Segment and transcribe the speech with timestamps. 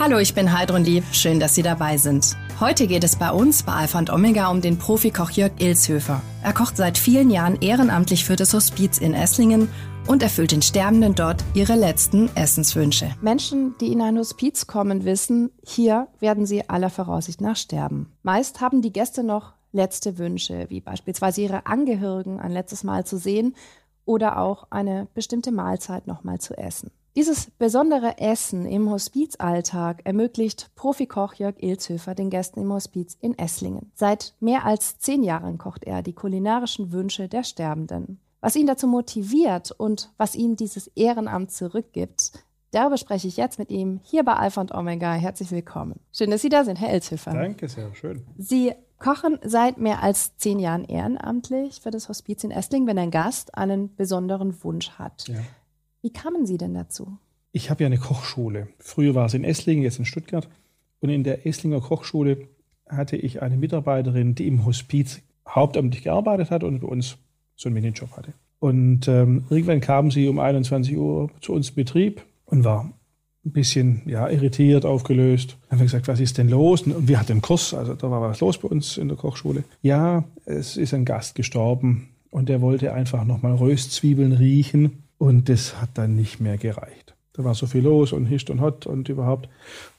[0.00, 1.02] Hallo, ich bin Heidrun Lieb.
[1.10, 2.36] Schön, dass Sie dabei sind.
[2.60, 6.22] Heute geht es bei uns bei Alpha und Omega um den Profikoch Jörg Ilshöfer.
[6.40, 9.68] Er kocht seit vielen Jahren ehrenamtlich für das Hospiz in Esslingen
[10.06, 13.10] und erfüllt den Sterbenden dort ihre letzten Essenswünsche.
[13.20, 18.12] Menschen, die in ein Hospiz kommen, wissen, hier werden sie aller Voraussicht nach sterben.
[18.22, 23.18] Meist haben die Gäste noch letzte Wünsche, wie beispielsweise ihre Angehörigen ein letztes Mal zu
[23.18, 23.56] sehen
[24.04, 26.92] oder auch eine bestimmte Mahlzeit nochmal zu essen.
[27.16, 33.90] Dieses besondere Essen im Hospizalltag ermöglicht Profikoch Jörg Ilzhöfer den Gästen im Hospiz in Esslingen.
[33.94, 38.20] Seit mehr als zehn Jahren kocht er die kulinarischen Wünsche der Sterbenden.
[38.40, 43.70] Was ihn dazu motiviert und was ihm dieses Ehrenamt zurückgibt, darüber spreche ich jetzt mit
[43.70, 45.12] ihm hier bei Alpha und Omega.
[45.12, 45.98] Herzlich willkommen.
[46.12, 47.32] Schön, dass Sie da sind, Herr Ilzhöfer.
[47.32, 48.24] Danke sehr, schön.
[48.36, 53.10] Sie kochen seit mehr als zehn Jahren ehrenamtlich für das Hospiz in Esslingen, wenn ein
[53.10, 55.26] Gast einen besonderen Wunsch hat.
[55.26, 55.40] Ja.
[56.02, 57.18] Wie kamen Sie denn dazu?
[57.52, 58.68] Ich habe ja eine Kochschule.
[58.78, 60.48] Früher war es in Esslingen, jetzt in Stuttgart.
[61.00, 62.48] Und in der Esslinger Kochschule
[62.88, 67.16] hatte ich eine Mitarbeiterin, die im Hospiz hauptamtlich gearbeitet hat und bei uns
[67.56, 68.32] so einen Minijob hatte.
[68.60, 72.92] Und ähm, irgendwann kam sie um 21 Uhr zu uns im Betrieb und war
[73.44, 75.56] ein bisschen ja, irritiert, aufgelöst.
[75.62, 76.82] Dann haben wir gesagt, was ist denn los?
[76.82, 79.64] Und wir hatten einen Kurs, also da war was los bei uns in der Kochschule.
[79.82, 85.80] Ja, es ist ein Gast gestorben und der wollte einfach nochmal Röstzwiebeln riechen und das
[85.80, 87.14] hat dann nicht mehr gereicht.
[87.34, 89.48] Da war so viel los und hischt und hot und überhaupt.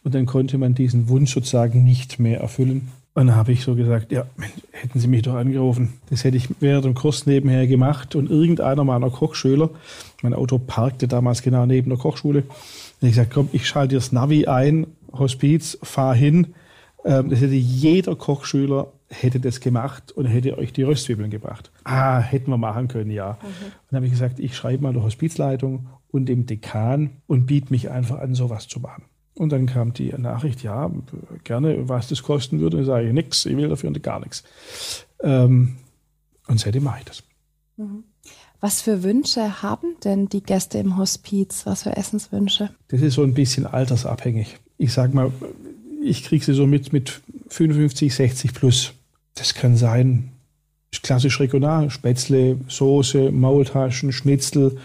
[0.04, 2.90] Und dann konnte man diesen Wunsch sozusagen nicht mehr erfüllen.
[3.14, 4.26] Und dann habe ich so gesagt, ja,
[4.72, 5.94] hätten Sie mich doch angerufen.
[6.10, 8.16] Das hätte ich während dem Kurs nebenher gemacht.
[8.16, 9.70] Und irgendeiner meiner Kochschüler,
[10.22, 12.44] mein Auto parkte damals genau neben der Kochschule,
[13.02, 16.48] und ich gesagt, komm, ich schalte dir das Navi ein, Hospiz, fahr hin.
[17.06, 21.72] Ähm, das hätte jeder Kochschüler hätte das gemacht und hätte euch die Röstzwiebeln gebracht.
[21.84, 23.40] Ah, hätten wir machen können, ja.
[23.42, 23.66] Mhm.
[23.66, 27.72] Und dann habe ich gesagt, ich schreibe mal der Hospizleitung und dem Dekan und biete
[27.72, 29.04] mich einfach an, sowas zu machen.
[29.36, 30.92] Und dann kam die Nachricht, ja,
[31.44, 32.78] gerne, was das kosten würde.
[32.78, 34.44] Und ich sage, nichts, ich will dafür gar nichts.
[35.24, 35.78] Ähm,
[36.48, 37.24] und seitdem mache ich das.
[37.78, 38.04] Mhm.
[38.62, 41.66] Was für Wünsche haben denn die Gäste im Hospiz?
[41.66, 42.72] Was für Essenswünsche?
[42.90, 44.58] Das ist so ein bisschen altersabhängig.
[44.78, 45.32] Ich sage mal,
[46.04, 48.94] ich kriege sie so mit, mit 55, 60 plus.
[49.40, 50.30] Das kann sein,
[51.02, 54.78] klassisch regional, Spätzle, Soße, Maultaschen, Schnitzel,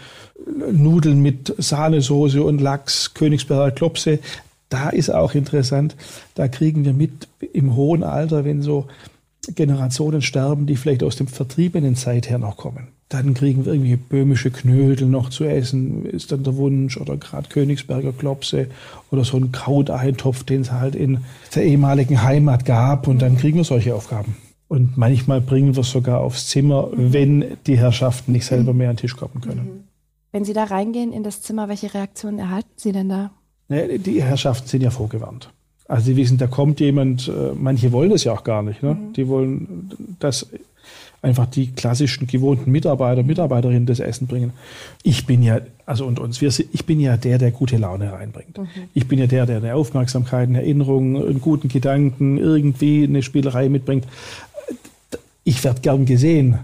[0.71, 4.19] Nudeln mit Sahnesoße und Lachs, Königsberger Klopse.
[4.69, 5.95] Da ist auch interessant,
[6.35, 8.87] da kriegen wir mit im hohen Alter, wenn so
[9.53, 12.87] Generationen sterben, die vielleicht aus dem vertriebenen Zeit her noch kommen.
[13.09, 17.49] Dann kriegen wir irgendwie böhmische Knödel noch zu essen, ist dann der Wunsch, oder gerade
[17.49, 18.67] Königsberger Klopse
[19.11, 21.19] oder so ein Krauteintopf, den es halt in
[21.53, 23.07] der ehemaligen Heimat gab.
[23.07, 24.35] Und dann kriegen wir solche Aufgaben.
[24.67, 27.13] Und manchmal bringen wir es sogar aufs Zimmer, mhm.
[27.13, 29.65] wenn die Herrschaften nicht selber mehr an den Tisch kommen können.
[29.65, 29.83] Mhm.
[30.31, 33.31] Wenn Sie da reingehen in das Zimmer, welche Reaktionen erhalten Sie denn da?
[33.69, 35.49] Die Herrschaften sind ja vorgewarnt.
[35.87, 38.81] Also sie wissen, da kommt jemand, äh, manche wollen das ja auch gar nicht.
[38.81, 38.95] Ne?
[38.95, 39.13] Mhm.
[39.13, 40.47] Die wollen, dass
[41.21, 44.53] einfach die klassischen gewohnten Mitarbeiter, Mitarbeiterinnen das Essen bringen.
[45.03, 48.57] Ich bin ja, also und uns, wir, ich bin ja der, der gute Laune reinbringt.
[48.57, 48.67] Mhm.
[48.93, 53.69] Ich bin ja der, der eine Aufmerksamkeit, eine Erinnerung, einen guten Gedanken, irgendwie eine Spielerei
[53.69, 54.05] mitbringt
[55.45, 56.59] ich werde gern gesehen.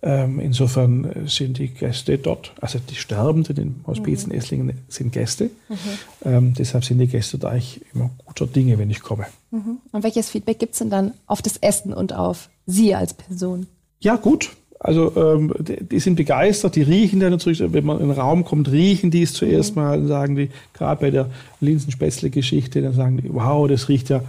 [0.00, 4.34] Ähm, insofern sind die Gäste dort, also die Sterbenden im Hospiz in mhm.
[4.36, 5.50] Esslingen sind Gäste.
[5.68, 5.76] Mhm.
[6.24, 9.26] Ähm, deshalb sind die Gäste da ich immer guter Dinge, wenn ich komme.
[9.50, 9.78] Mhm.
[9.90, 13.66] Und welches Feedback gibt es denn dann auf das Essen und auf Sie als Person?
[13.98, 14.50] Ja, gut.
[14.78, 18.44] Also ähm, die, die, sind begeistert, die riechen dann natürlich, wenn man in den Raum
[18.44, 19.82] kommt, riechen die es zuerst mhm.
[19.82, 21.28] mal, sagen die, gerade bei der
[21.60, 24.22] Linsenspätzle-Geschichte, dann sagen die, wow, das riecht ja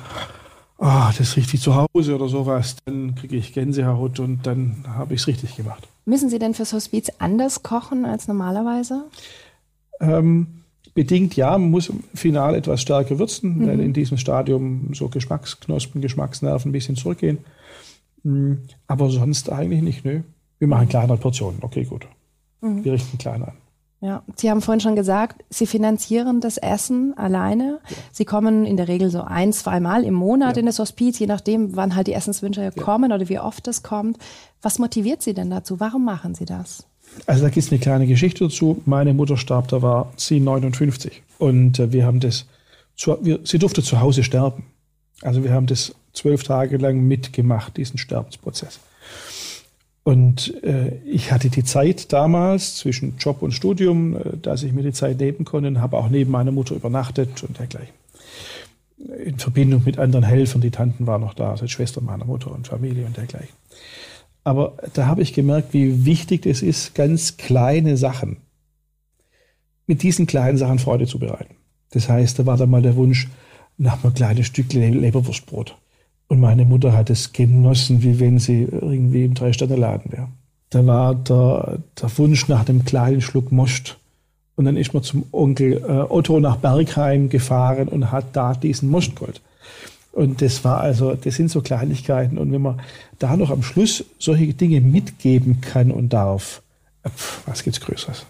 [0.80, 5.14] ah, das riecht wie zu Hause oder sowas, dann kriege ich Gänsehaut und dann habe
[5.14, 5.88] ich es richtig gemacht.
[6.06, 9.06] Müssen Sie denn fürs Hospiz anders kochen als normalerweise?
[10.00, 10.64] Ähm,
[10.94, 13.68] bedingt ja, man muss im Final etwas stärker würzen, mhm.
[13.68, 17.40] weil in diesem Stadium so Geschmacksknospen, Geschmacksnerven ein bisschen zurückgehen.
[18.24, 18.64] Mhm.
[18.88, 20.22] Aber sonst eigentlich nicht, nö.
[20.58, 22.08] Wir machen kleinere Portionen, okay, gut.
[22.62, 22.84] Mhm.
[22.84, 23.54] Wir richten klein an.
[24.02, 27.80] Ja, Sie haben vorhin schon gesagt, Sie finanzieren das Essen alleine.
[27.90, 27.96] Ja.
[28.14, 30.62] Sie kommen in der Regel so ein, zweimal im Monat ja.
[30.62, 32.72] in das Hospiz, je nachdem, wann halt die Essenswünsche ja.
[32.72, 34.18] kommen oder wie oft es kommt.
[34.62, 35.82] Was motiviert Sie denn dazu?
[35.82, 36.86] Warum machen Sie das?
[37.26, 38.82] Also da gibt es eine kleine Geschichte dazu.
[38.86, 41.22] Meine Mutter starb, da war sie 59.
[41.38, 42.46] Und äh, wir haben das,
[42.96, 44.66] zu, wir, sie durfte zu Hause sterben.
[45.22, 48.80] Also wir haben das zwölf Tage lang mitgemacht, diesen Sterbensprozess.
[50.10, 54.82] Und äh, ich hatte die Zeit damals zwischen Job und Studium, äh, dass ich mir
[54.82, 57.94] die Zeit nehmen konnte habe auch neben meiner Mutter übernachtet und dergleichen.
[59.24, 62.68] In Verbindung mit anderen Helfern, die Tanten waren noch da, also Schwestern meiner Mutter und
[62.68, 63.54] Familie und dergleichen.
[64.44, 68.38] Aber da habe ich gemerkt, wie wichtig es ist, ganz kleine Sachen,
[69.86, 71.54] mit diesen kleinen Sachen Freude zu bereiten.
[71.92, 73.28] Das heißt, da war dann mal der Wunsch,
[73.78, 75.78] nach einem kleinen Stück Leberwurstbrot.
[76.30, 80.28] Und meine Mutter hat es genossen, wie wenn sie irgendwie im Drei-Sterne-Laden wäre.
[80.70, 83.98] Da war der, der Wunsch nach einem kleinen Schluck Most.
[84.56, 88.90] Und dann ist man zum Onkel äh, Otto nach Bergheim gefahren und hat da diesen
[88.92, 89.42] Most geholt.
[90.12, 92.38] Und das war also, das sind so Kleinigkeiten.
[92.38, 92.80] Und wenn man
[93.18, 96.62] da noch am Schluss solche Dinge mitgeben kann und darf,
[97.02, 98.28] äh, pf, was gibt's Größeres?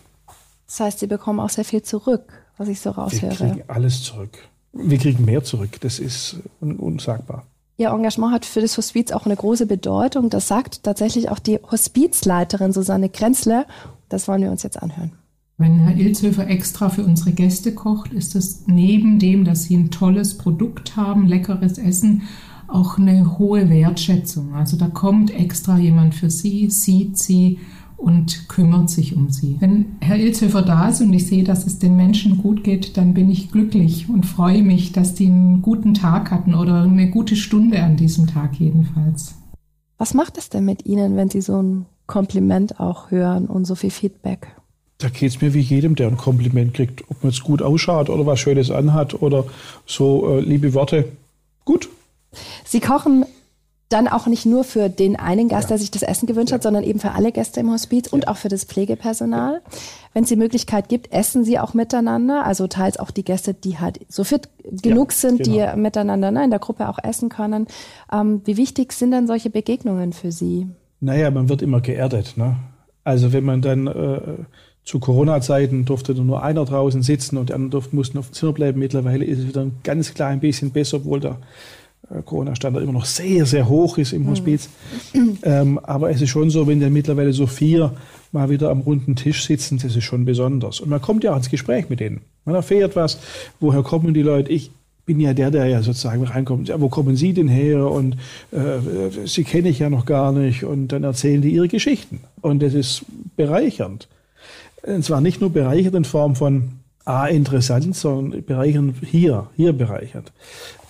[0.68, 3.32] Das heißt, Sie bekommen auch sehr viel zurück, was ich so raushöre.
[3.32, 4.38] Wir kriegen alles zurück.
[4.72, 5.82] Wir kriegen mehr zurück.
[5.82, 7.44] Das ist unsagbar.
[7.80, 10.30] Ihr Engagement hat für das Hospiz auch eine große Bedeutung.
[10.30, 13.66] Das sagt tatsächlich auch die Hospizleiterin Susanne Grenzle.
[14.10, 15.14] Das wollen wir uns jetzt anhören.
[15.58, 19.92] Wenn Herr Ilzhöfer extra für unsere Gäste kocht, ist es neben dem, dass sie ein
[19.92, 22.24] tolles Produkt haben, leckeres Essen,
[22.68, 24.56] auch eine hohe Wertschätzung.
[24.56, 27.60] Also da kommt extra jemand für sie, sieht sie
[28.00, 29.58] und kümmert sich um sie.
[29.60, 33.14] Wenn Herr Ilzhöfer da ist und ich sehe, dass es den Menschen gut geht, dann
[33.14, 37.36] bin ich glücklich und freue mich, dass die einen guten Tag hatten oder eine gute
[37.36, 39.36] Stunde an diesem Tag jedenfalls.
[39.98, 43.76] Was macht es denn mit Ihnen, wenn Sie so ein Kompliment auch hören und so
[43.76, 44.48] viel Feedback?
[44.98, 48.10] Da geht es mir wie jedem, der ein Kompliment kriegt, ob man es gut ausschaut
[48.10, 49.46] oder was Schönes anhat oder
[49.86, 51.06] so äh, liebe Worte.
[51.66, 51.90] Gut.
[52.64, 53.26] Sie kochen
[53.90, 55.70] dann auch nicht nur für den einen Gast, ja.
[55.70, 56.56] der sich das Essen gewünscht ja.
[56.56, 58.14] hat, sondern eben für alle Gäste im Hospiz ja.
[58.14, 59.62] und auch für das Pflegepersonal.
[60.14, 63.80] Wenn es die Möglichkeit gibt, essen Sie auch miteinander, also teils auch die Gäste, die
[63.80, 65.74] halt so fit genug sind, genau.
[65.74, 67.68] die miteinander ne, in der Gruppe auch essen können.
[68.14, 70.68] Ähm, wie wichtig sind denn solche Begegnungen für Sie?
[71.00, 72.34] Naja, man wird immer geerdet.
[72.38, 72.58] Ne?
[73.04, 74.20] Also wenn man dann äh,
[74.84, 78.54] zu Corona-Zeiten durfte nur einer draußen sitzen und die anderen durften, mussten auf dem Zimmer
[78.54, 78.80] bleiben.
[78.80, 81.38] Mittlerweile ist es wieder ein ganz klein bisschen besser, obwohl der
[82.26, 84.28] Corona-Standard immer noch sehr, sehr hoch ist im.
[84.28, 84.70] Hospiz.
[85.14, 85.38] Mhm.
[85.44, 87.94] Ähm, aber es ist schon so, wenn dann mittlerweile so vier
[88.32, 90.80] mal wieder am runden Tisch sitzen, das ist schon besonders.
[90.80, 92.22] Und man kommt ja auch ins Gespräch mit denen.
[92.46, 93.20] Man erfährt was,
[93.60, 94.52] woher kommen die Leute.
[94.52, 94.72] Ich
[95.06, 96.68] bin ja der, der ja sozusagen reinkommt.
[96.68, 97.90] Ja, wo kommen Sie denn her?
[97.90, 98.18] Und
[98.52, 100.64] äh, Sie kenne ich ja noch gar nicht.
[100.64, 102.22] Und dann erzählen die ihre Geschichten.
[102.42, 103.06] Und das ist
[103.36, 104.08] bereichernd.
[104.84, 106.74] Und zwar nicht nur bereichernd in Form von
[107.06, 110.32] A, interessant, sondern bereichernd hier, hier bereichernd.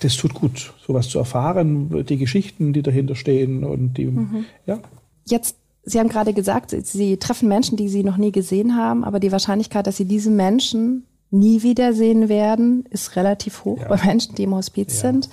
[0.02, 4.46] Das tut gut, sowas zu erfahren, die Geschichten, die dahinter stehen und die, mhm.
[4.66, 4.80] ja.
[5.26, 9.20] Jetzt, Sie haben gerade gesagt, Sie treffen Menschen, die Sie noch nie gesehen haben, aber
[9.20, 13.88] die Wahrscheinlichkeit, dass Sie diese Menschen nie wiedersehen werden, ist relativ hoch ja.
[13.88, 15.12] bei Menschen, die im Hospiz ja.
[15.12, 15.30] sind.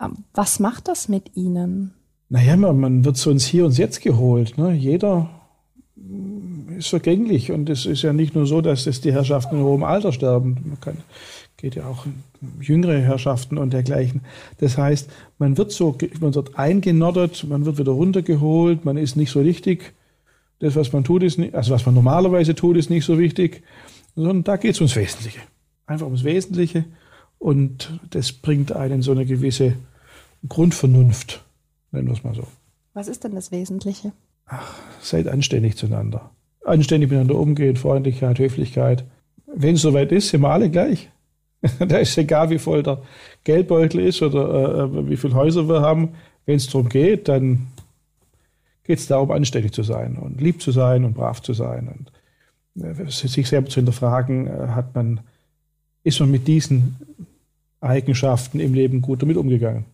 [0.00, 1.94] Ähm, was macht das mit Ihnen?
[2.28, 4.58] Naja, man wird zu uns hier und jetzt geholt.
[4.58, 4.72] Ne?
[4.72, 5.30] Jeder
[6.76, 7.52] ist vergänglich.
[7.52, 10.58] Und es ist ja nicht nur so, dass es die Herrschaften in hohem Alter sterben.
[10.64, 10.98] Man kann,
[11.56, 12.22] geht ja auch in
[12.60, 14.22] jüngere Herrschaften und dergleichen.
[14.58, 19.30] Das heißt, man wird so, man wird eingenoddert, man wird wieder runtergeholt, man ist nicht
[19.30, 19.94] so wichtig.
[20.60, 23.62] Das, was man tut, ist nicht, also was man normalerweise tut, ist nicht so wichtig,
[24.16, 25.40] sondern da geht es ums Wesentliche.
[25.86, 26.84] Einfach ums Wesentliche.
[27.38, 29.74] Und das bringt einen so eine gewisse
[30.48, 31.44] Grundvernunft,
[31.92, 32.44] nennen wir es mal so.
[32.94, 34.12] Was ist denn das Wesentliche?
[34.46, 36.32] Ach, seid anständig zueinander
[36.68, 39.04] anständig miteinander umgehen, Freundlichkeit, Höflichkeit.
[39.46, 41.10] Wenn es soweit ist, sind wir alle gleich.
[41.78, 43.02] da ist egal, wie voll der
[43.44, 46.10] Geldbeutel ist oder äh, wie viele Häuser wir haben.
[46.46, 47.66] Wenn es darum geht, dann
[48.84, 52.12] geht es darum, anständig zu sein und lieb zu sein und brav zu sein und
[52.82, 55.20] äh, sich selber zu hinterfragen, äh, hat man,
[56.04, 56.96] ist man mit diesen
[57.80, 59.84] Eigenschaften im Leben gut damit umgegangen.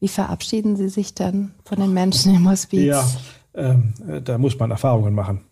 [0.00, 2.80] Wie verabschieden Sie sich dann von den Menschen im Hospiz?
[2.80, 3.06] Ja,
[3.54, 5.42] ähm, äh, da muss man Erfahrungen machen.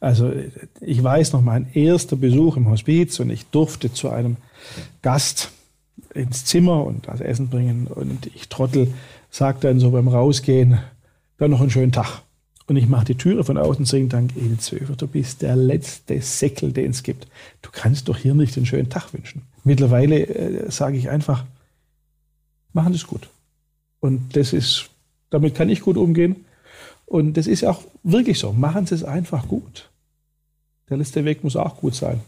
[0.00, 0.32] Also
[0.80, 4.36] ich weiß noch mein erster Besuch im Hospiz und ich durfte zu einem
[5.02, 5.50] Gast
[6.14, 8.92] ins Zimmer und das Essen bringen und ich Trottel
[9.30, 10.78] sagte dann so beim Rausgehen,
[11.38, 12.22] dann noch einen schönen Tag.
[12.66, 16.72] Und ich mache die Türe von außen ihm, dank Ilzöfer, du bist der letzte Säckel,
[16.72, 17.26] den es gibt.
[17.62, 19.42] Du kannst doch hier nicht einen schönen Tag wünschen.
[19.64, 21.44] Mittlerweile äh, sage ich einfach,
[22.74, 23.30] machen es gut.
[24.00, 24.90] Und das ist,
[25.30, 26.44] damit kann ich gut umgehen.
[27.08, 28.52] Und das ist auch wirklich so.
[28.52, 29.90] Machen Sie es einfach gut.
[30.90, 32.20] Der letzte Weg muss auch gut sein.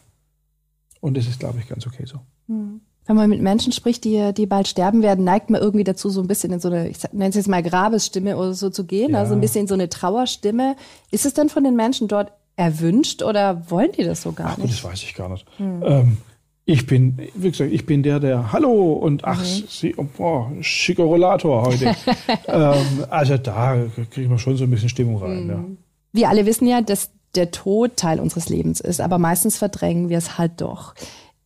[1.01, 2.21] Und das ist, glaube ich, ganz okay so.
[2.49, 2.81] Hm.
[3.07, 6.21] Wenn man mit Menschen spricht, die, die bald sterben werden, neigt man irgendwie dazu, so
[6.21, 9.13] ein bisschen in so eine, ich nenne es jetzt mal Grabesstimme oder so zu gehen,
[9.13, 9.19] ja.
[9.19, 10.77] also ein bisschen in so eine Trauerstimme.
[11.11, 14.59] Ist es denn von den Menschen dort erwünscht oder wollen die das so gar Ach,
[14.59, 14.75] nicht?
[14.75, 15.47] Das weiß ich gar nicht.
[15.57, 15.83] Hm.
[15.85, 16.17] Ähm,
[16.65, 19.65] ich bin, wie gesagt, ich bin der, der Hallo und ach, mhm.
[19.69, 21.97] sie, oh, schicker Rollator heute.
[22.47, 23.77] ähm, also da
[24.11, 25.45] kriegen wir schon so ein bisschen Stimmung rein.
[25.45, 25.51] Mhm.
[25.51, 25.65] Ja.
[26.13, 30.19] Wir alle wissen ja, dass der Tod Teil unseres Lebens ist, aber meistens verdrängen wir
[30.19, 30.95] es halt doch.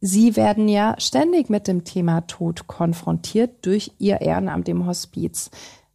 [0.00, 5.50] Sie werden ja ständig mit dem Thema Tod konfrontiert durch Ihr Ehrenamt im Hospiz.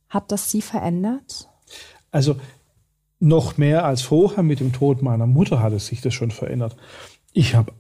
[0.09, 1.47] Hat das Sie verändert?
[2.11, 2.35] Also
[3.19, 6.75] noch mehr als vorher mit dem Tod meiner Mutter hat es sich das schon verändert.
[7.33, 7.73] Ich habe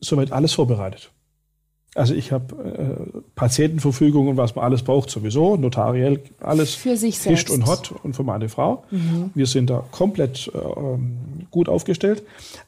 [0.00, 1.10] soweit alles vorbereitet.
[1.94, 2.54] Also ich habe
[3.14, 7.48] äh, Patientenverfügung und was man alles braucht, sowieso, notariell alles Für sich selbst.
[7.48, 8.84] und hot und für meine Frau.
[9.34, 10.58] Wir sind da komplett äh,
[11.50, 12.22] gut aufgestellt.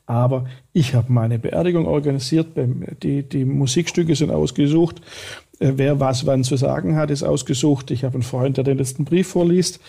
[0.07, 2.49] Aber ich habe meine Beerdigung organisiert,
[3.03, 5.03] die, die Musikstücke sind ausgesucht.
[5.59, 7.91] Äh, Wer was wann zu sagen hat, ist ausgesucht.
[7.91, 9.81] Ich habe einen Freund, der den letzten Brief vorliest.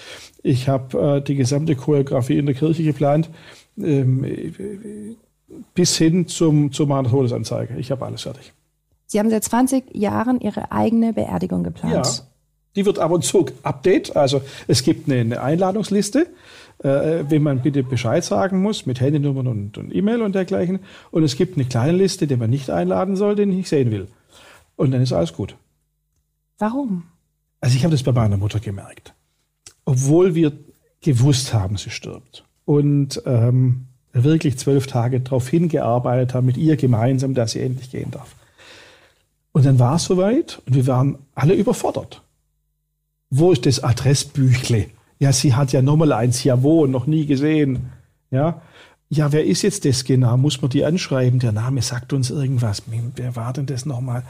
[0.43, 3.29] Ich habe äh, die gesamte Choreografie in der Kirche geplant.
[3.77, 4.51] Ähm, äh,
[5.74, 7.75] bis hin zum, zu meiner Todesanzeige.
[7.77, 8.53] Ich habe alles fertig.
[9.06, 11.70] Sie haben seit 20 Jahren Ihre eigene Beerdigung Ja.
[11.70, 12.25] geplant.
[12.75, 14.15] Die wird ab und zu Update.
[14.15, 16.27] Also es gibt eine, eine Einladungsliste,
[16.84, 20.79] äh, wenn man bitte Bescheid sagen muss, mit Handynummern und, und E-Mail und dergleichen.
[21.10, 23.89] Und es gibt eine kleine Liste, die man nicht einladen soll, den ich nicht sehen
[23.89, 24.08] will.
[24.75, 25.56] Und dann ist alles gut.
[26.60, 27.03] Warum?
[27.62, 29.13] Also ich habe das bei meiner Mutter gemerkt.
[29.86, 30.51] Obwohl wir
[31.01, 32.46] gewusst haben, sie stirbt.
[32.65, 38.12] Und ähm, wirklich zwölf Tage darauf hingearbeitet haben, mit ihr gemeinsam, dass sie endlich gehen
[38.12, 38.36] darf.
[39.51, 42.22] Und dann war es soweit und wir waren alle überfordert.
[43.30, 44.88] Wo ist das Adressbüchle?
[45.20, 47.89] Ja, sie hat ja nochmal eins, ja wo, noch nie gesehen.
[48.32, 48.62] Ja,
[49.12, 50.38] ja, wer ist jetzt das genau?
[50.38, 51.39] Muss man die anschreiben?
[51.39, 52.84] Der Name sagt uns irgendwas.
[52.89, 54.24] Hm, Wer war denn das nochmal?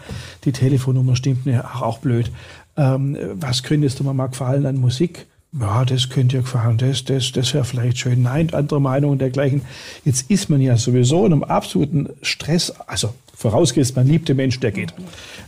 [0.45, 2.31] Die Telefonnummer stimmt mir auch blöd.
[2.77, 5.27] Ähm, was könntest du mir mal gefallen an Musik?
[5.51, 8.21] Ja, das könnte dir gefallen, das, das, das wäre vielleicht schön.
[8.21, 9.63] Nein, andere Meinung und dergleichen.
[10.05, 14.59] Jetzt ist man ja sowieso in einem absoluten Stress, also vorausgesetzt, man liebt den Mensch,
[14.59, 14.93] der geht,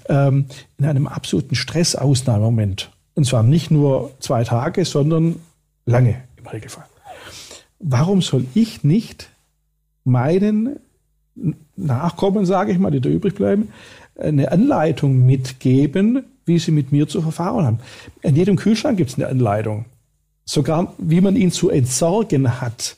[0.09, 0.45] ähm,
[0.79, 2.89] in einem absoluten Stressausnahmemoment.
[3.13, 5.35] Und zwar nicht nur zwei Tage, sondern
[5.85, 6.85] lange im Regelfall.
[7.79, 9.29] Warum soll ich nicht
[10.03, 10.79] meinen
[11.75, 13.69] Nachkommen, sage ich mal, die da übrig bleiben,
[14.19, 17.79] eine Anleitung mitgeben, wie sie mit mir zu verfahren haben?
[18.21, 19.85] In jedem Kühlschrank gibt es eine Anleitung.
[20.45, 22.97] Sogar, wie man ihn zu entsorgen hat.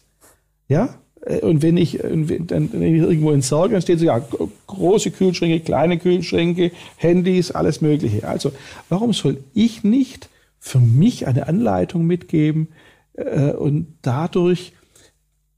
[0.69, 0.95] Ja?
[1.25, 5.59] Äh, Und wenn ich, und wenn ich irgendwo entsorge, dann steht sogar gro- große Kühlschränke,
[5.59, 8.27] kleine Kühlschränke, Handys, alles Mögliche.
[8.27, 8.51] Also,
[8.89, 12.69] warum soll ich nicht für mich eine Anleitung mitgeben
[13.15, 14.71] äh, und dadurch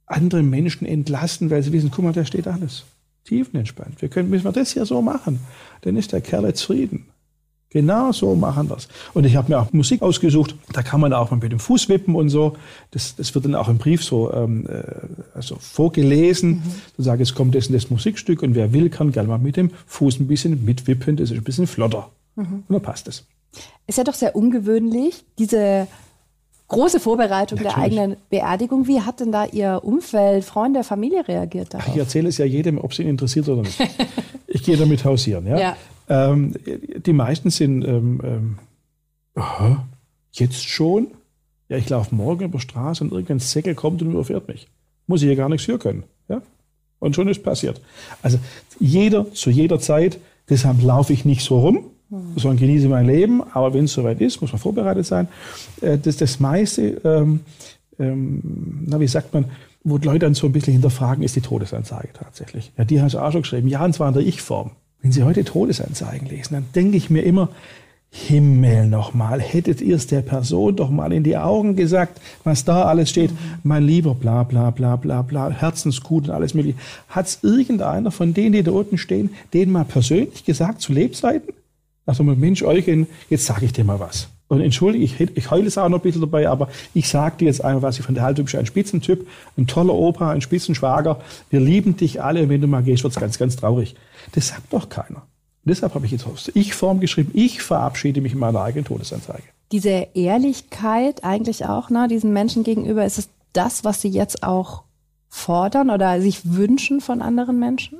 [0.07, 2.83] andere Menschen entlasten, weil sie wissen, guck mal, da steht alles.
[3.25, 4.01] Tiefenentspannt.
[4.01, 5.39] Wir können, müssen wir das ja so machen.
[5.81, 7.05] Dann ist der Kerl jetzt Frieden.
[7.75, 8.87] Genau so machen wir es.
[9.13, 10.55] Und ich habe mir auch Musik ausgesucht.
[10.71, 12.53] Da kann man auch mal mit dem Fuß wippen und so.
[12.91, 14.81] Das, das wird dann auch im Brief so ähm, äh,
[15.33, 16.63] also vorgelesen.
[16.95, 19.39] Dann sage ich, es kommt das und das Musikstück und wer will, kann gerne mal
[19.39, 21.17] mit dem Fuß ein bisschen mitwippen.
[21.17, 22.11] Das ist ein bisschen flotter.
[22.37, 23.25] Und dann passt es.
[23.87, 25.87] Ist ja doch sehr ungewöhnlich, diese
[26.69, 27.99] große Vorbereitung der Natürlich.
[27.99, 28.87] eigenen Beerdigung.
[28.87, 31.89] Wie hat denn da Ihr Umfeld, Freunde, Familie reagiert darauf?
[31.89, 33.77] Ich erzähle es ja jedem, ob es ihn interessiert oder nicht.
[34.47, 35.45] ich gehe damit hausieren.
[35.45, 35.59] Ja?
[35.59, 35.75] Ja.
[36.07, 36.53] Ähm,
[37.05, 38.59] die meisten sind, ähm, ähm,
[39.35, 39.85] aha,
[40.31, 41.07] jetzt schon?
[41.69, 44.67] Ja, ich laufe morgen über die Straße und irgendein Säckel kommt und überfährt mich.
[45.07, 46.03] Muss ich ja gar nichts für können.
[46.27, 46.41] Ja?
[46.99, 47.81] Und schon ist passiert.
[48.21, 48.39] Also
[48.79, 50.19] jeder zu jeder Zeit,
[50.49, 51.85] deshalb laufe ich nicht so rum,
[52.35, 53.41] sondern genieße mein Leben.
[53.53, 55.27] Aber wenn es soweit ist, muss man vorbereitet sein.
[55.81, 57.41] Äh, das, das meiste, ähm,
[57.99, 59.45] ähm, na, wie sagt man,
[59.83, 62.71] wo die Leute dann so ein bisschen hinterfragen, ist die Todesanzeige tatsächlich.
[62.77, 63.67] Ja, die hast du auch schon geschrieben.
[63.67, 64.71] Ja, und zwar in der Ich-Form.
[65.01, 67.49] Wenn Sie heute Todesanzeigen lesen, dann denke ich mir immer,
[68.17, 72.83] Himmel nochmal, hättet ihr es der Person doch mal in die Augen gesagt, was da
[72.85, 73.29] alles steht.
[73.63, 76.77] Mein Lieber, bla bla bla bla bla, Herzensgut und alles mögliche.
[77.09, 81.53] Hat es irgendeiner von denen, die da unten stehen, denen mal persönlich gesagt zu Lebzeiten?
[82.05, 84.29] Mal, Mensch, Eugen, jetzt sage ich dir mal was.
[84.47, 87.45] Und entschuldige, ich, ich heule es auch noch ein bisschen dabei, aber ich sage dir
[87.45, 88.59] jetzt einfach, was ich von der Haltung bin.
[88.59, 91.19] Ein Spitzentyp, ein toller Opa, ein Spitzenschwager.
[91.49, 93.95] Wir lieben dich alle und wenn du mal gehst, wird's ganz, ganz traurig.
[94.33, 95.23] Das sagt doch keiner.
[95.65, 99.43] Und deshalb habe ich jetzt aus Ich-Form geschrieben, ich verabschiede mich in meiner eigenen Todesanzeige.
[99.71, 104.83] Diese Ehrlichkeit eigentlich auch, ne, diesen Menschen gegenüber, ist es das, was Sie jetzt auch
[105.27, 107.97] fordern oder sich wünschen von anderen Menschen?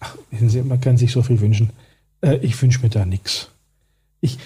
[0.00, 1.70] Ach, wissen Sie, man kann sich so viel wünschen.
[2.22, 3.50] Äh, ich wünsche mir da nichts.
[4.22, 4.38] Ich,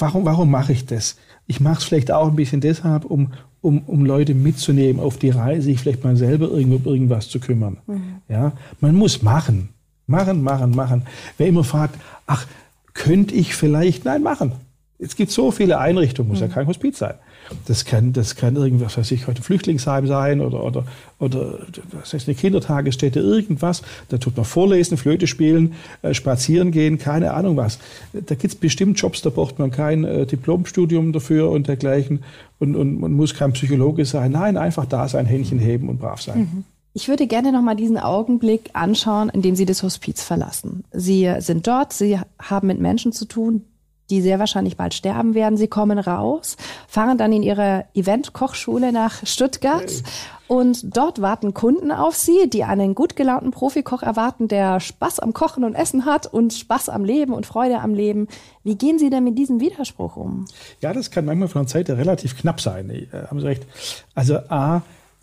[0.00, 1.16] warum, warum mache ich das?
[1.46, 5.30] Ich mache es vielleicht auch ein bisschen deshalb, um, um, um Leute mitzunehmen auf die
[5.30, 7.78] Reise, sich vielleicht mal selber irgendwo um irgendwas zu kümmern.
[8.28, 9.70] Ja, man muss machen.
[10.06, 11.02] Machen, machen, machen.
[11.36, 12.46] Wer immer fragt, ach,
[12.94, 14.04] könnte ich vielleicht?
[14.04, 14.52] Nein, machen.
[14.98, 17.14] Es gibt so viele Einrichtungen, muss ja kein Hospiz sein.
[17.66, 20.84] Das kann, das kann irgendwas, weiß ich, heute Flüchtlingsheim sein oder, oder,
[21.18, 21.58] oder
[21.92, 23.82] was heißt eine Kindertagesstätte, irgendwas.
[24.08, 27.78] Da tut man vorlesen, Flöte spielen, äh, spazieren gehen, keine Ahnung was.
[28.12, 32.22] Da gibt's bestimmt Jobs, da braucht man kein äh, Diplomstudium dafür und dergleichen
[32.58, 34.32] und, und man muss kein Psychologe sein.
[34.32, 36.64] Nein, einfach da sein, Händchen heben und brav sein.
[36.94, 40.82] Ich würde gerne noch mal diesen Augenblick anschauen, in dem Sie das Hospiz verlassen.
[40.92, 43.66] Sie sind dort, Sie haben mit Menschen zu tun,
[44.10, 45.56] die sehr wahrscheinlich bald sterben werden.
[45.56, 46.56] Sie kommen raus,
[46.88, 49.90] fahren dann in ihre Event-Kochschule nach Stuttgart
[50.48, 55.32] und dort warten Kunden auf sie, die einen gut gelaunten Profikoch erwarten, der Spaß am
[55.32, 58.28] Kochen und Essen hat und Spaß am Leben und Freude am Leben.
[58.62, 60.44] Wie gehen Sie denn mit diesem Widerspruch um?
[60.80, 62.90] Ja, das kann manchmal von der Zeit relativ knapp sein.
[62.90, 63.66] Äh, haben Sie recht.
[64.14, 64.82] Also A,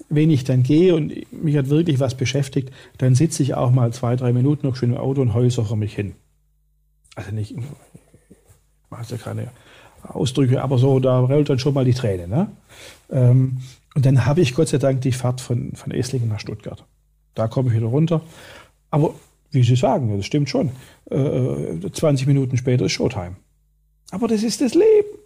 [0.09, 3.93] wenn ich dann gehe und mich hat wirklich was beschäftigt, dann sitze ich auch mal
[3.93, 6.15] zwei, drei Minuten noch schön im Auto und heule mich hin.
[7.15, 7.55] Also nicht
[8.93, 9.47] mache ja keine
[10.03, 12.27] Ausdrücke, aber so, da rollt dann schon mal die Träne.
[12.27, 12.47] Ne?
[13.09, 13.59] Ähm,
[13.95, 16.83] und dann habe ich Gott sei Dank die Fahrt von, von Esslingen nach Stuttgart.
[17.35, 18.21] Da komme ich wieder runter.
[18.89, 19.13] Aber
[19.51, 20.71] wie Sie sagen, das stimmt schon.
[21.09, 23.35] Äh, 20 Minuten später ist Showtime.
[24.11, 25.17] Aber das ist das Leben.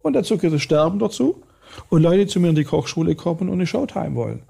[0.00, 1.42] Und dazu gehört das Sterben dazu.
[1.88, 4.42] Und Leute zu mir in die Kochschule kommen und eine Showtime wollen.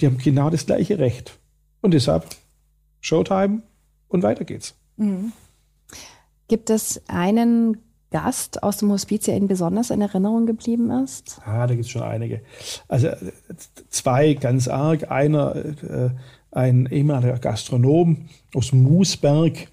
[0.00, 1.38] Die haben genau das gleiche Recht.
[1.80, 2.24] Und deshalb
[3.00, 3.62] Showtime
[4.08, 4.74] und weiter geht's.
[4.96, 5.32] Mhm.
[6.48, 7.76] Gibt es einen
[8.10, 11.40] Gast aus dem Hospiz, der Ihnen besonders in Erinnerung geblieben ist?
[11.44, 12.40] Ah, da gibt es schon einige.
[12.88, 13.08] Also
[13.90, 15.10] zwei ganz arg.
[15.10, 16.10] Einer, äh,
[16.50, 19.68] ein ehemaliger Gastronom aus Moosberg,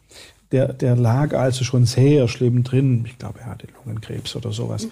[0.51, 3.05] der, der lag also schon sehr schlimm drin.
[3.07, 4.87] Ich glaube, er hatte Lungenkrebs oder sowas.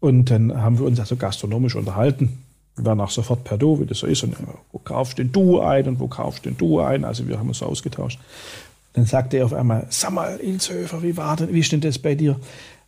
[0.00, 2.44] Und dann haben wir uns also gastronomisch unterhalten.
[2.76, 4.22] Wir waren auch sofort per Du, wie das so ist.
[4.22, 4.36] Und
[4.72, 7.04] wo kaufst denn du ein und wo kaufst denn du ein?
[7.04, 8.18] Also wir haben uns ausgetauscht.
[8.92, 11.98] Dann sagte er auf einmal, sag mal, Ilshöfer, wie war denn, wie ist denn das
[11.98, 12.36] bei dir?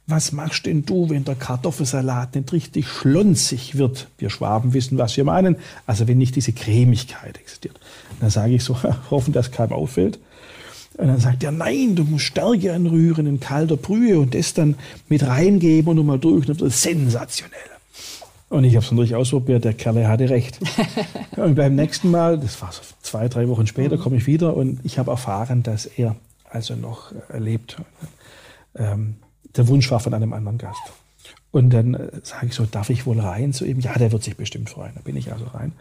[0.07, 4.09] Was machst denn du, wenn der Kartoffelsalat nicht richtig schlonzig wird?
[4.19, 5.57] Wir Schwaben wissen, was wir meinen.
[5.87, 7.79] Also wenn nicht diese Cremigkeit existiert.
[8.19, 8.77] Dann sage ich so,
[9.11, 10.19] hoffen, dass keinem auffällt.
[10.99, 14.75] Und dann sagt er, nein, du musst Stärke anrühren in kalter Brühe und das dann
[15.09, 16.49] mit reingeben und nochmal durch.
[16.49, 17.59] Und das ist sensationell.
[18.51, 20.59] Und ich habe es natürlich ausprobiert, der Kerl hatte recht.
[21.37, 24.01] und beim nächsten Mal, das war so zwei, drei Wochen später, mhm.
[24.01, 26.17] komme ich wieder und ich habe erfahren, dass er
[26.51, 27.77] also noch erlebt.
[28.75, 29.15] Ähm,
[29.57, 30.83] der Wunsch war von einem anderen Gast.
[31.53, 33.79] Und dann äh, sage ich so, darf ich wohl rein zu ihm?
[33.79, 34.93] Ja, der wird sich bestimmt freuen.
[34.97, 35.73] Da bin ich also rein.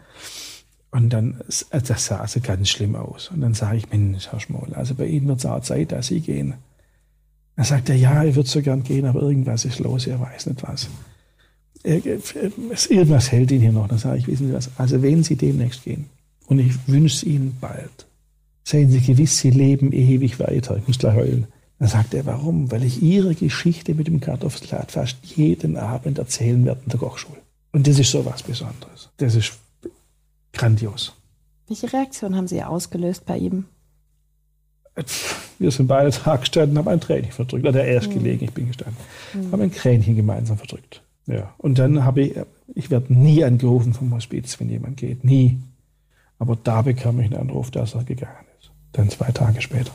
[0.92, 3.32] Und dann, äh, das sah also ganz schlimm aus.
[3.32, 6.06] Und dann sage ich, Mensch, Herr Schmoll, also bei Ihnen wird es auch Zeit, dass
[6.06, 6.54] Sie gehen.
[7.56, 10.46] Dann sagt er, ja, er würde so gern gehen, aber irgendwas ist los, er weiß
[10.46, 10.88] nicht was.
[11.82, 13.88] Irgendwas hält ihn hier noch.
[13.88, 16.06] Dann sage ich, wissen Sie was, also wenn Sie demnächst gehen,
[16.46, 18.06] und ich wünsche es Ihnen bald,
[18.64, 20.76] seien Sie gewiss, Sie leben ewig weiter.
[20.76, 21.46] Ich muss gleich heulen.
[21.78, 22.70] Dann sagt er, warum?
[22.70, 27.38] Weil ich Ihre Geschichte mit dem Kartoffelsalat fast jeden Abend erzählen werde in der Kochschule.
[27.72, 29.08] Und das ist so was Besonderes.
[29.16, 29.52] Das ist
[30.52, 31.14] grandios.
[31.68, 33.64] Welche Reaktion haben Sie ausgelöst bei ihm?
[35.58, 37.64] Wir sind beide da gestanden, haben ein Tränchen verdrückt.
[37.64, 38.14] Oder er ist mhm.
[38.14, 38.96] gelegen, ich bin gestanden.
[39.32, 39.52] Mhm.
[39.52, 41.02] Haben ein Kränchen gemeinsam verdrückt.
[41.30, 41.54] Ja.
[41.58, 42.34] Und dann habe ich,
[42.74, 45.24] ich werde nie angerufen vom Hospiz, wenn jemand geht.
[45.24, 45.58] Nie.
[46.38, 48.70] Aber da bekam ich einen Anruf, dass er gegangen ist.
[48.92, 49.92] Dann zwei Tage später.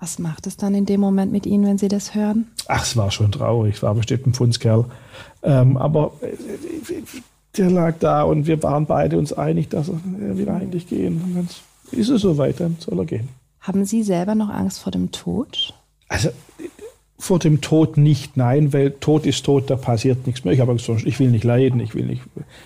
[0.00, 2.46] Was macht es dann in dem Moment mit Ihnen, wenn Sie das hören?
[2.66, 3.76] Ach, es war schon traurig.
[3.76, 4.86] Es war bestimmt ein Pfundskerl.
[5.42, 6.34] Ähm, aber äh,
[7.56, 11.22] der lag da und wir waren beide uns einig, dass er, er will eigentlich gehen.
[11.22, 11.48] Und dann
[11.92, 13.28] ist es soweit, dann soll er gehen.
[13.60, 15.72] Haben Sie selber noch Angst vor dem Tod?
[16.08, 16.30] Also
[17.18, 20.52] vor dem Tod nicht, nein, weil Tod ist tot, da passiert nichts mehr.
[20.52, 22.22] Ich, gesagt, ich will nicht leiden, ich will nicht.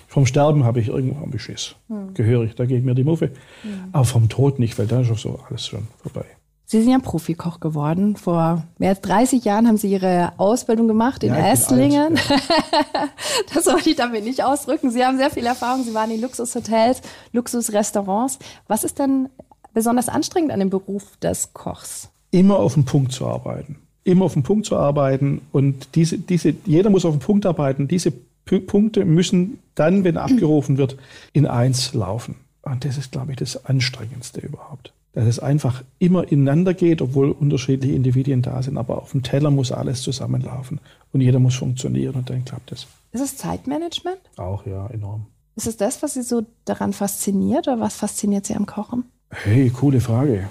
[0.07, 1.75] Vom Sterben habe ich irgendwann Beschiss.
[1.87, 2.13] Hm.
[2.13, 3.31] Gehörig, da geht mir die Muffe.
[3.61, 3.89] Hm.
[3.91, 6.25] Aber vom Tod nicht, weil da ist auch so alles schon vorbei.
[6.65, 8.15] Sie sind ja Profikoch geworden.
[8.15, 12.17] Vor mehr als 30 Jahren haben Sie Ihre Ausbildung gemacht in ja, Esslingen.
[12.17, 13.09] Alt, ja.
[13.53, 14.91] das wollte ich damit nicht ausdrücken.
[14.91, 15.83] Sie haben sehr viel Erfahrung.
[15.83, 18.37] Sie waren in Luxushotels, Luxusrestaurants.
[18.67, 19.29] Was ist denn
[19.73, 22.09] besonders anstrengend an dem Beruf des Kochs?
[22.29, 26.53] Immer auf den Punkt zu arbeiten immer auf den Punkt zu arbeiten und diese, diese,
[26.65, 27.87] jeder muss auf den Punkt arbeiten.
[27.87, 28.11] Diese
[28.45, 30.97] P Punkte müssen dann, wenn abgerufen wird,
[31.33, 32.35] in eins laufen.
[32.61, 34.93] Und das ist, glaube ich, das Anstrengendste überhaupt.
[35.13, 38.77] Dass es einfach immer ineinander geht, obwohl unterschiedliche Individuen da sind.
[38.77, 40.79] Aber auf dem Teller muss alles zusammenlaufen
[41.13, 42.87] und jeder muss funktionieren und dann klappt es.
[43.11, 44.19] Ist es Zeitmanagement?
[44.37, 45.25] Auch, ja, enorm.
[45.55, 49.03] Ist es das, was Sie so daran fasziniert oder was fasziniert Sie am Kochen?
[49.31, 50.47] Hey, coole Frage.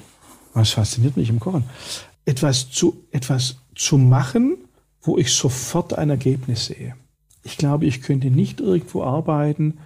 [0.55, 1.65] Was fasziniert mich im Kochen?
[2.29, 4.59] Etwas zu, etwas zu machen,
[5.01, 6.95] wo ich sofort ein Ergebnis sehe.
[7.43, 9.79] Ich glaube, ich könnte nicht irgendwo arbeiten,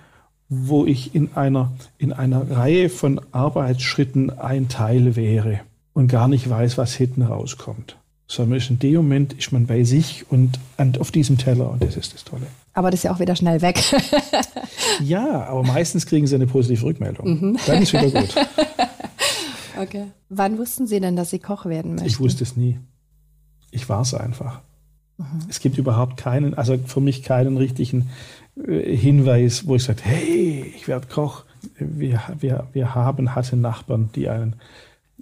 [0.48, 5.60] wo ich in einer, in einer Reihe von Arbeitsschritten ein Teil wäre
[5.92, 7.96] und gar nicht weiß, was hinten rauskommt.
[8.26, 10.58] Sondern in dem Moment ist man bei sich und
[10.98, 12.46] auf diesem Teller und das ist das Tolle.
[12.74, 13.80] Aber das ist ja auch wieder schnell weg.
[15.00, 17.28] ja, aber meistens kriegen sie eine positive Rückmeldung.
[17.28, 17.58] Mhm.
[17.66, 18.34] Dann ist wieder gut.
[19.82, 20.06] Okay.
[20.28, 22.06] Wann wussten Sie denn, dass Sie Koch werden möchten?
[22.06, 22.78] Ich wusste es nie.
[23.70, 24.60] Ich war es einfach.
[25.18, 25.46] Mhm.
[25.48, 28.10] Es gibt überhaupt keinen, also für mich keinen richtigen
[28.66, 31.44] äh, Hinweis, wo ich sage, hey, ich werde Koch.
[31.78, 34.56] Wir, wir, wir haben, hatten Nachbarn, die einen,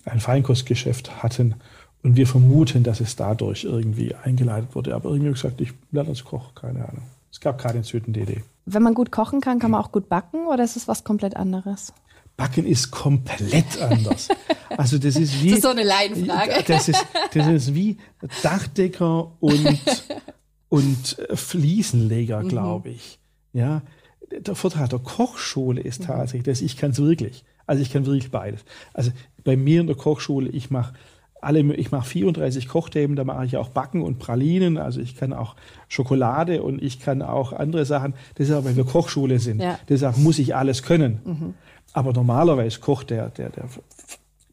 [0.04, 1.54] ein Feinkostgeschäft hatten
[2.02, 4.94] Und wir vermuten, dass es dadurch irgendwie eingeleitet wurde.
[4.94, 7.02] Aber irgendwie gesagt, ich lerne als Koch, keine Ahnung.
[7.30, 8.42] Es gab keine Idee.
[8.66, 11.36] Wenn man gut kochen kann, kann man auch gut backen oder ist es was komplett
[11.36, 11.92] anderes?
[12.40, 14.28] Backen ist komplett anders.
[14.74, 15.50] Also das ist wie.
[15.50, 16.64] Das ist so eine Laienfrage.
[16.66, 17.98] Das ist, das ist wie
[18.42, 19.78] Dachdecker und,
[20.70, 23.18] und Fliesenleger, glaube ich.
[23.52, 23.82] Ja,
[24.30, 27.44] der Vorteil der Kochschule ist tatsächlich, dass ich kann es wirklich.
[27.66, 28.64] Also ich kann wirklich beides.
[28.94, 29.10] Also
[29.44, 30.94] bei mir in der Kochschule, ich mache
[31.42, 35.34] alle, ich mache 34 Kochthemen, da mache ich auch Backen und Pralinen, also ich kann
[35.34, 35.56] auch
[35.88, 38.14] Schokolade und ich kann auch andere Sachen.
[38.36, 39.60] Das ist aber, weil wir Kochschule sind.
[39.60, 39.78] Ja.
[39.90, 41.20] Deshalb muss ich alles können.
[41.24, 41.54] Mhm.
[41.92, 43.68] Aber normalerweise kocht der, der, der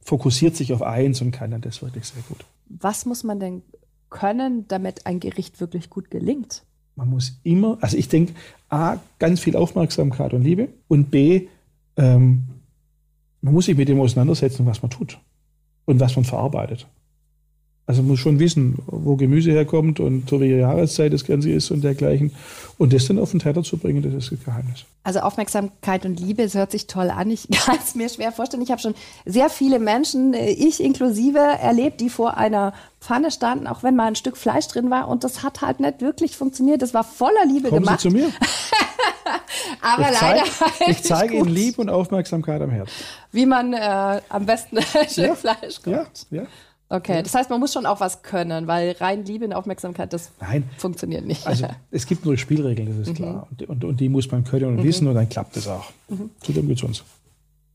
[0.01, 2.45] fokussiert sich auf eins und kann dann das wirklich sehr gut.
[2.69, 3.61] Was muss man denn
[4.09, 6.63] können, damit ein Gericht wirklich gut gelingt?
[6.95, 8.33] Man muss immer, also ich denke,
[8.69, 11.47] A, ganz viel Aufmerksamkeit und Liebe und B,
[11.95, 12.43] ähm,
[13.41, 15.19] man muss sich mit dem auseinandersetzen, was man tut
[15.85, 16.87] und was man verarbeitet.
[17.87, 21.71] Also man muss schon wissen, wo Gemüse herkommt und zu welcher Jahreszeit das Ganze ist
[21.71, 22.33] und dergleichen.
[22.77, 24.83] Und das dann auf den Teller zu bringen, das ist das Geheimnis.
[25.05, 27.31] Also Aufmerksamkeit und Liebe, es hört sich toll an.
[27.31, 28.61] Ich kann es mir schwer vorstellen.
[28.61, 28.93] Ich habe schon
[29.25, 34.07] sehr viele Menschen, äh, ich inklusive, erlebt, die vor einer Pfanne standen, auch wenn mal
[34.07, 35.07] ein Stück Fleisch drin war.
[35.07, 36.81] Und das hat halt nicht wirklich funktioniert.
[36.81, 38.01] Das war voller Liebe Kommen gemacht.
[38.01, 38.27] Sie zu mir.
[39.81, 40.43] Aber ich leider.
[40.43, 42.89] Zeig, ich zeige Ihnen Liebe und Aufmerksamkeit am Herd.
[43.31, 45.35] Wie man äh, am besten ein Stück ja.
[45.35, 46.27] Fleisch kocht.
[46.29, 46.47] Ja, ja.
[46.89, 50.31] Okay, das heißt, man muss schon auch was können, weil rein Liebe und Aufmerksamkeit, das
[50.39, 50.63] Nein.
[50.77, 51.45] funktioniert nicht.
[51.45, 53.23] Also es gibt nur Spielregeln, das ist mhm.
[53.23, 53.47] klar.
[53.49, 54.83] Und, und, und, die muss man können und mhm.
[54.83, 55.91] wissen und dann klappt es auch.
[56.07, 56.29] Mhm.
[56.41, 57.03] Zu dem geht's uns.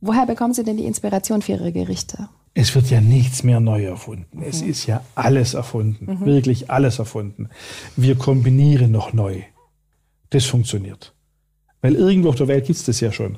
[0.00, 2.28] Woher bekommen Sie denn die Inspiration für Ihre Gerichte?
[2.54, 4.38] Es wird ja nichts mehr neu erfunden.
[4.38, 4.42] Mhm.
[4.44, 6.24] Es ist ja alles erfunden, mhm.
[6.24, 7.50] wirklich alles erfunden.
[7.96, 9.42] Wir kombinieren noch neu.
[10.30, 11.12] Das funktioniert.
[11.82, 13.36] Weil irgendwo auf der Welt gibt es das ja schon.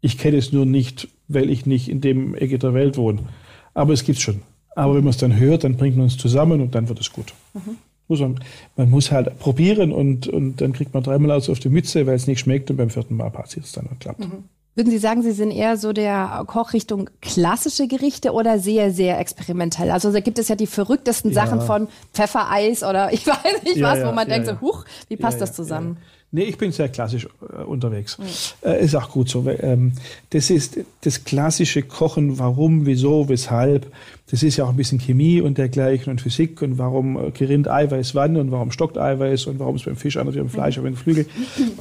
[0.00, 3.28] Ich kenne es nur nicht, weil ich nicht in dem Ecke der Welt wohne.
[3.74, 4.42] Aber es gibt es schon.
[4.74, 7.12] Aber wenn man es dann hört, dann bringt man es zusammen und dann wird es
[7.12, 7.34] gut.
[7.54, 7.76] Mhm.
[8.08, 8.40] Muss man,
[8.76, 12.14] man muss halt probieren und, und dann kriegt man dreimal aus auf die Mütze, weil
[12.14, 14.20] es nicht schmeckt und beim vierten Mal passiert es dann und klappt.
[14.20, 14.44] Mhm.
[14.76, 19.18] Würden Sie sagen, Sie sind eher so der Koch Richtung klassische Gerichte oder sehr, sehr
[19.18, 19.90] experimentell?
[19.90, 21.44] Also da gibt es ja die verrücktesten ja.
[21.44, 24.84] Sachen von Pfeffereis oder ich weiß nicht ja, was, wo man ja, denkt so, huch,
[25.08, 25.98] wie passt das zusammen?
[26.32, 28.18] Nee, ich bin sehr klassisch äh, unterwegs.
[28.18, 28.68] Mhm.
[28.68, 29.48] Äh, ist auch gut so.
[29.48, 29.92] Ähm,
[30.30, 33.92] das ist das klassische Kochen, warum, wieso, weshalb.
[34.30, 37.68] Das ist ja auch ein bisschen Chemie und dergleichen und Physik und warum äh, gerinnt
[37.68, 40.76] Eiweiß wann und warum stockt Eiweiß und warum es beim Fisch anders wie beim Fleisch
[40.76, 40.82] mhm.
[40.82, 41.26] oder beim Flügel.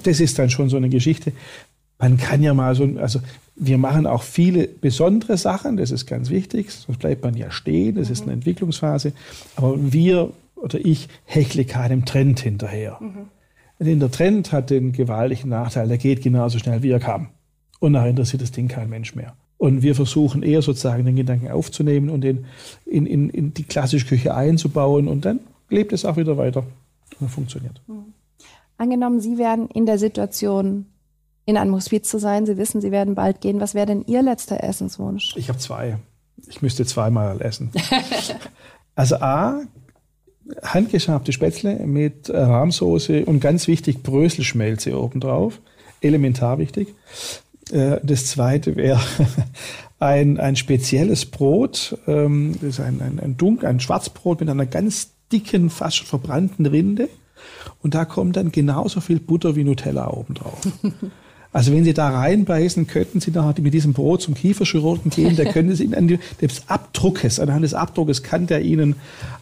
[0.03, 1.31] Das ist dann schon so eine Geschichte.
[1.99, 3.19] Man kann ja mal so, also
[3.55, 7.95] wir machen auch viele besondere Sachen, das ist ganz wichtig, sonst bleibt man ja stehen,
[7.95, 8.39] das ist eine mhm.
[8.39, 9.11] Entwicklungsphase.
[9.57, 12.97] Aber wir oder ich hechle keinem Trend hinterher.
[13.01, 13.27] Mhm.
[13.79, 17.29] Denn der Trend hat den gewaltigen Nachteil, der geht genauso schnell, wie er kam.
[17.79, 19.35] Und nachher interessiert das Ding kein Mensch mehr.
[19.57, 22.45] Und wir versuchen eher sozusagen den Gedanken aufzunehmen und den
[22.85, 25.39] in, in, in die klassische Küche einzubauen und dann
[25.69, 26.63] lebt es auch wieder weiter
[27.19, 27.81] und funktioniert.
[27.87, 28.13] Mhm.
[28.77, 30.85] Angenommen, Sie wären in der Situation,
[31.45, 33.59] in einem Hospiz zu sein, Sie wissen, Sie werden bald gehen.
[33.59, 35.35] Was wäre denn Ihr letzter Essenswunsch?
[35.35, 35.97] Ich habe zwei.
[36.47, 37.71] Ich müsste zweimal essen.
[38.95, 39.61] also A,
[40.63, 45.59] handgeschabte Spätzle mit Rahmsoße und ganz wichtig Bröselschmelze obendrauf.
[46.01, 46.95] Elementar wichtig.
[47.71, 48.99] Äh, das zweite wäre
[49.99, 51.97] ein, ein spezielles Brot.
[52.07, 56.07] Ähm, das ist ein, ein, ein Dunk, ein Schwarzbrot mit einer ganz dicken, fast schon
[56.07, 57.09] verbrannten Rinde.
[57.81, 60.59] Und da kommt dann genauso viel Butter wie Nutella obendrauf.
[61.51, 65.51] Also wenn Sie da reinbeißen, könnten Sie nachher mit diesem Brot zum Kieferchirurgen gehen, der
[65.51, 68.95] könnte Sie an des Abdruckes, anhand des Abdruckes kann der Ihnen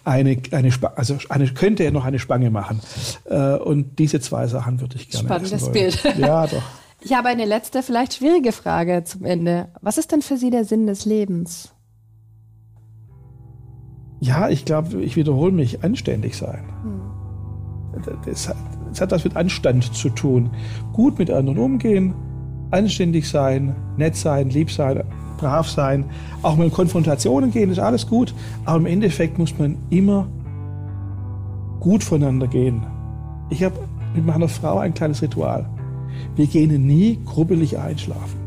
[0.05, 2.79] eine, eine also eine, könnte er noch eine Spange machen.
[3.25, 6.01] Äh, und diese zwei Sachen würde ich gerne Spannendes Bild.
[6.17, 6.63] Ja, doch.
[7.01, 9.67] Ich habe eine letzte, vielleicht schwierige Frage zum Ende.
[9.81, 11.73] Was ist denn für Sie der Sinn des Lebens?
[14.19, 16.63] Ja, ich glaube, ich wiederhole mich, anständig sein.
[16.83, 17.01] Hm.
[18.25, 18.49] Das,
[18.91, 20.49] es hat was mit Anstand zu tun.
[20.93, 22.13] Gut mit anderen umgehen,
[22.71, 25.03] anständig sein, nett sein, lieb sein,
[25.37, 26.05] brav sein,
[26.41, 28.33] auch mal in Konfrontationen gehen, ist alles gut.
[28.65, 30.27] Aber im Endeffekt muss man immer
[31.79, 32.83] gut voneinander gehen.
[33.49, 33.75] Ich habe
[34.15, 35.69] mit meiner Frau ein kleines Ritual.
[36.35, 38.46] Wir gehen nie grubbelig einschlafen.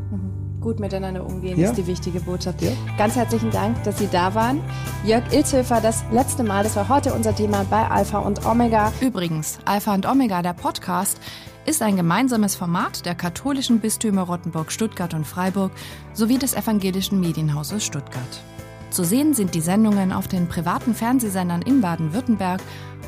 [0.61, 1.71] Gut miteinander umgehen ja.
[1.71, 2.61] ist die wichtige Botschaft.
[2.61, 2.73] Ja.
[2.99, 4.61] Ganz herzlichen Dank, dass Sie da waren.
[5.05, 8.93] Jörg Ilzhöfer, das letzte Mal, das war heute unser Thema bei Alpha und Omega.
[9.01, 11.19] Übrigens, Alpha und Omega, der Podcast,
[11.65, 15.73] ist ein gemeinsames Format der katholischen Bistümer Rottenburg, Stuttgart und Freiburg
[16.13, 18.43] sowie des evangelischen Medienhauses Stuttgart.
[18.91, 22.61] Zu sehen sind die Sendungen auf den privaten Fernsehsendern in Baden-Württemberg,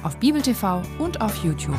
[0.03, 1.79] auf Bibel TV und auf YouTube.